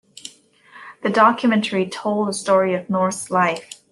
[1.03, 3.69] The documentary told the story of North's life.